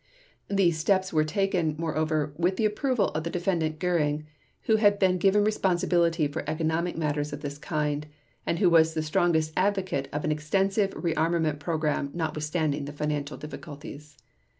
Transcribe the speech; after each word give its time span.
These 0.49 0.79
steps 0.79 1.13
were 1.13 1.23
taken, 1.23 1.75
moreover, 1.77 2.33
with 2.35 2.55
the 2.57 2.65
approval 2.65 3.09
of 3.09 3.23
the 3.23 3.29
Defendant 3.29 3.77
Göring, 3.79 4.23
who 4.63 4.77
had 4.77 4.97
been 4.97 5.19
given 5.19 5.43
responsibility 5.43 6.27
for 6.27 6.43
economic 6.49 6.97
matters 6.97 7.31
of 7.33 7.41
this 7.41 7.59
kind, 7.59 8.07
and 8.43 8.57
who 8.57 8.71
was 8.71 8.95
the 8.95 9.03
strongest 9.03 9.53
advocate 9.55 10.07
of 10.11 10.23
an 10.23 10.31
extensive 10.31 10.89
rearmament 10.95 11.59
program 11.59 12.09
notwithstanding 12.15 12.85
the 12.85 12.93
financial 12.93 13.37
difficulties. 13.37 14.17